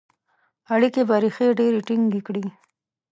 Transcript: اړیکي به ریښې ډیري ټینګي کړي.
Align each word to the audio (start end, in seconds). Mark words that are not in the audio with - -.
اړیکي 0.73 1.01
به 1.09 1.15
ریښې 1.23 1.47
ډیري 1.59 1.79
ټینګي 1.87 2.21
کړي. 2.27 2.45